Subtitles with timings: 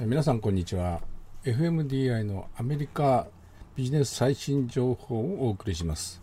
[0.00, 1.00] 皆さんこんにちは。
[1.42, 3.26] FMDI のアメリカ
[3.74, 6.20] ビジネス最新情報をお送りします。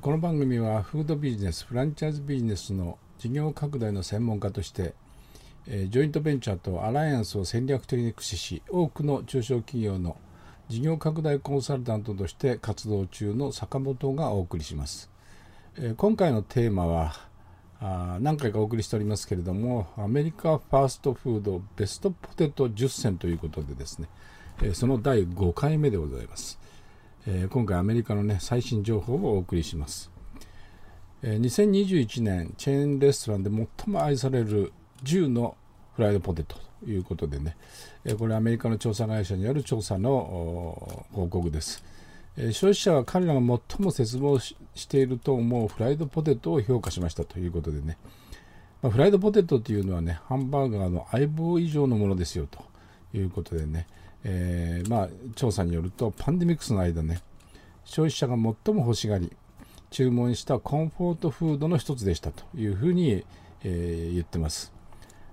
[0.00, 4.94] この番組はフードビジネスフランチャイズビジネスの事業拡大の専門家として
[5.68, 10.16] ジョイントベンチャーとアライアンスを戦略的に駆使し多くの中小企業の
[10.68, 15.12] 事業拡大コンサルタントとして活動中の坂本がお送りします。
[15.96, 17.14] 今回のテーマは
[17.80, 24.08] あ何回かお送りしておりますけれどもアメリカファーストフードベストポテト10選ということでですね、
[24.62, 26.58] えその第5回目でございます、
[27.26, 30.10] え今回アメリカのね最新情報をお送りします、
[31.22, 34.72] え2021年チェーンレストランで最も愛される
[35.04, 35.56] 10の
[35.96, 37.56] フライドポテトということでね、
[38.06, 41.84] えこれアメリカの調査会社による調査の報告です。
[42.36, 44.56] 消費者は彼らが最も絶望し
[44.88, 47.96] ていると思うフライドポテトを評価しましたということでね、
[48.82, 52.62] まあ、フライドポテトというのはね、ハンバーガーの相棒以上のものですよと
[53.16, 53.86] いうことでね、
[54.24, 57.22] えー、まあ、調査によると、パンデミックスの間ね、
[57.84, 59.32] 消費者が最も欲しがり、
[59.90, 63.24] 注文したコンフォートフードの一つでしたというふうに、
[63.64, 64.72] えー、言ってます。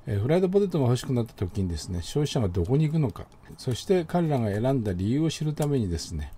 [0.05, 3.25] えフライドポテトが欲しくなった時にですね、消費者がどこに行くのか、
[3.57, 6.31] そして彼らが選んだ理由を知るためにですね、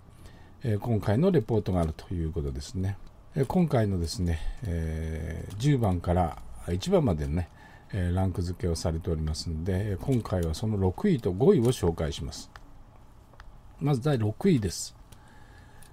[0.68, 2.98] え今回のレポートがあるということですね。
[3.36, 7.50] え今回のですね、え10番から1番までのね、
[7.94, 12.50] えランク付けをされておりますので、今回はその6位と5位を紹介します。
[13.80, 14.96] まず第6位です。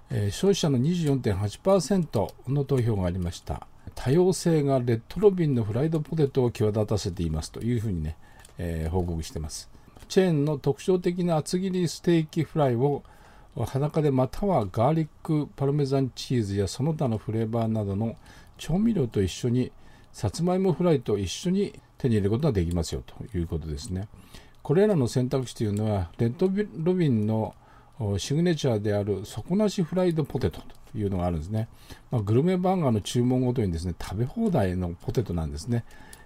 [0.09, 3.67] え消費者の24.8%の投票がありました。
[3.93, 8.17] 多様性がレッドロビンのフライドポテトを際立たせていますというふうにね、
[8.57, 9.69] えー、報告してます。
[10.07, 13.03] チェーンの特徴的な厚切りステーキフライを
[13.55, 18.15] 裸でまたはガーリックパルメザンチーズやその他のフレーバーなどの
[18.57, 19.71] 調味料と一緒に
[20.11, 24.07] さつまいもフライと一緒に手に入れることができますよということですね。
[24.61, 27.53] これらの選択肢というのはレッドロビンの
[28.17, 30.61] シグネチャーである底なしフライドポテト
[30.91, 31.67] というのがあるんですね。
[32.11, 35.83] まあ、グルメバーガーの注文ごとにですね食べ放題のポテトなんですね。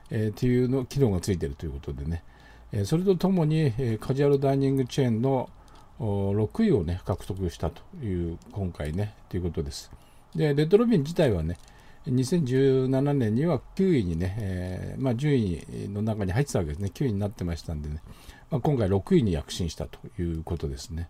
[0.09, 2.24] えー、っていうの機能がついているということでね。
[2.72, 5.50] えー、それとともに、えー、カジュアルダイニングチェーンの
[6.00, 9.91] 6位をね、獲得したという、今回ね、ということです。
[10.35, 11.58] で、レッドロビン自体はね、
[12.06, 18.02] 2017年には9位にね、えー、まあ、10位の中に入ってたわけですね、9位になってましたんでね、
[18.50, 21.09] まあ、今回6位に躍進したということですね。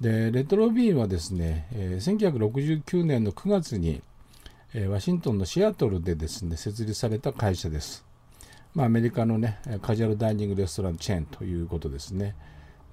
[0.00, 2.40] で、レッドロビンはですね、えー、
[2.80, 4.02] 1969年の9月に、
[4.72, 8.04] えー、ワシントンのシアトルでですね、設立された会社です。
[8.74, 12.34] まあ、アメリカのね、カジュアルダイニングレストランチェーンということですね。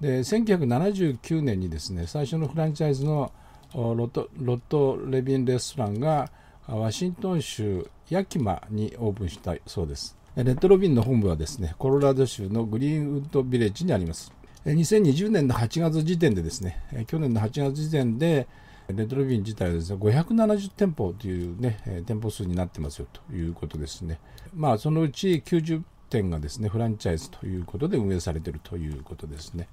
[0.02, 3.30] で1979年にですね最初のフランチャイズの
[3.72, 6.28] ロットロットレビンレストランが
[6.66, 10.16] ワシントン州ヤキマにオープンしたそうです。
[10.34, 14.32] レッドロビンの本部はですねコロラド州のグリーンウッドビレッジにあります。
[14.66, 18.48] 2020年の8月時点でですね去年の8月時点で
[18.88, 24.18] レッドロビン自体はですね570店舗というね店舗数になってますよということですね。
[24.52, 25.80] まあそのうち90
[26.10, 29.68] 店がですねフランチャイズということで運営されているということですね。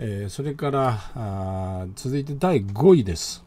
[0.00, 3.44] えー、それからあ続いて第5位です、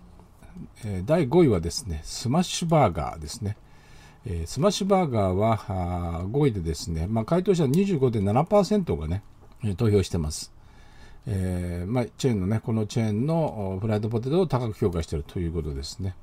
[0.84, 3.56] えー、第5位はですねスマッシュバーガーですね、
[4.26, 9.24] えー、スマッシュバーガーはあ5位でですね、まあ、回答者25.7%がね
[9.78, 10.52] 投票してます、
[11.26, 16.16] えまあ、チェーンのねこのチェーンのフライドポテトを高く評価しているということですね。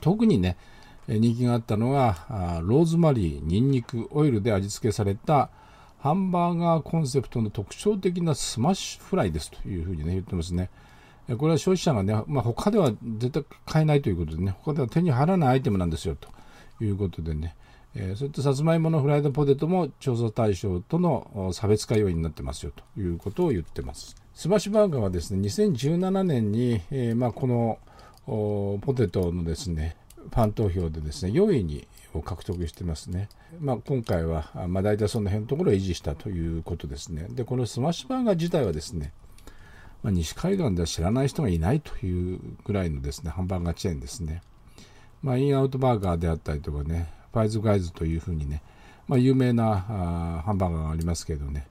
[0.00, 0.56] 特にね
[1.08, 5.50] 人気があったのはローズマリーニンニクオイルで味付けされた
[5.98, 10.70] ハンバーガーコンセプトの特徴的なスマッシュフライですというふうに、ね、言ってますね。
[11.38, 16.28] これは消費者がね、まあ、他では絶対買えないということでね、他では手に入らないアイテムなんですよと
[16.84, 17.56] いうことでね、
[17.96, 24.14] えー、そういったさつまいものフライドポテトも調査対象との差別化要因になってますよということを言ってます。
[24.34, 27.78] スマッシュバーガーはですね、2017年に、えー、まあ、この
[28.26, 29.96] ポテトのですね、
[30.30, 33.28] ファン投票でですね、4位にを獲得してますね。
[33.60, 37.26] まあ、今回は、まあ、大体その辺のところを維持したということですね。
[37.30, 39.12] で、このスマッシュバーガー自体はですね、
[40.02, 44.42] まあ、西海岸では知らない人がいないというぐらいのですね、ハンバーガーチェーンですね。
[45.22, 48.62] まあ、インアウトバーガーであったりとかね、ファイブガイズというふうにね、
[49.08, 51.66] ま、有名なハンバーガーがありますけどね、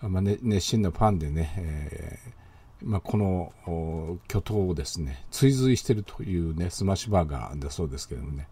[0.00, 2.38] まあ、ね熱心なファンでね、えー
[2.82, 8.46] まあ、この巨頭をですね追随しているというねスマッシュバーガーだそうですけどもね、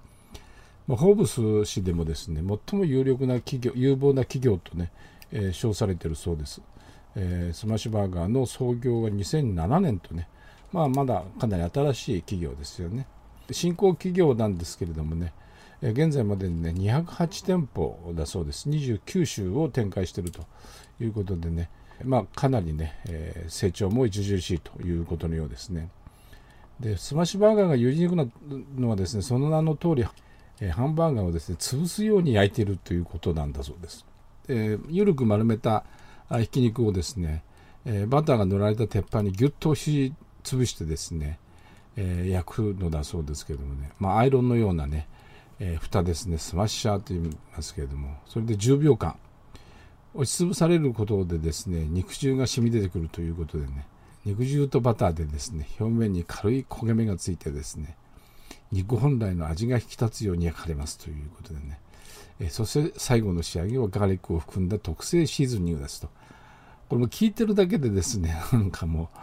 [0.88, 4.90] まあ、ホーブス氏でもですね最も有力な企業有望な企業とね、
[5.30, 6.60] えー、称されているそうです、
[7.14, 10.28] えー、スマッシュバーガーの創業は2007年とね、
[10.72, 13.06] まあ、まだかなり新しい企業ですよね。
[13.52, 15.32] 新興企業なんですけれどもね
[15.80, 18.68] 現在までにね208店舗だそうです。
[18.68, 20.44] 29州を展開していると
[21.00, 21.68] いうことでね、
[22.04, 25.90] まあ、かなりね、えー、成長も著しいということのようですね。
[26.80, 28.26] でスマッシュバーガーがユニークな
[28.76, 30.04] のはですねその名の通り、
[30.60, 34.04] えー、ハンバーガーをですね潰すように焼いているということなんだそうです。
[34.48, 35.84] えー、緩く丸めた
[36.30, 37.42] ひき肉をですね、
[37.84, 40.12] えー、バターが塗られた鉄板にぎゅっと押し
[40.44, 41.38] 潰してですね、
[41.96, 45.08] えー、焼くのだそうですけどもね、まあ、アイロンのようなね、
[45.58, 49.16] えー、蓋ですねスマッシャーと言いますけれどもそれで10秒間
[50.16, 53.86] 押しつぶされることでですね肉汁が染み出てくるということでね
[54.24, 57.96] 肉汁とバターでですね表面に軽い焦げ目がついてですね
[58.72, 61.78] 肉本来の味が引き立つように焼かれますということでね、
[62.40, 66.08] えそして最後の仕上げはガーリックを含んだ特製シーズニングですと。
[66.88, 69.18] これも聞いてるだけでですね なんかもう、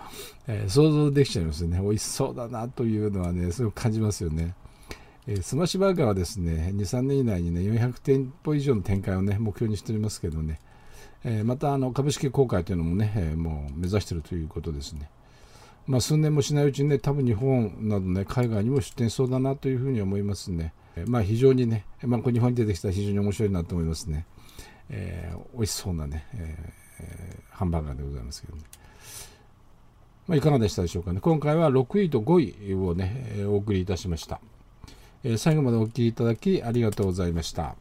[0.48, 1.80] えー、想像できちゃいますよね。
[1.82, 4.56] 美味しそうだなというのはねすごく感じますよね。
[5.28, 10.60] えー、スマッシュバーガーはですね2、3年以内にね400店舗以上の展開をね目標にしておりますけどね、
[11.24, 15.10] えー、またあの株式公開というのもね、えー、もう目指しているということですね。
[15.86, 20.74] まあ、数年もしないうちにね、多分日本などね、海外にも出店そうだなというふうに思いますね。
[20.96, 24.26] えまあ、非常にね、まあ、これ日本に出てきたら非常に面白いなと思いますね。
[24.90, 28.64] えー、美味しそうなね、えー、ハンバーガーでございますけどね。
[30.28, 31.20] まあ、いかがでしたでしょうかね。
[31.20, 34.40] 今回は6位と5位をね、お送りいたしました。
[35.24, 37.76] え、最後までお聴きいただきありがとうございました。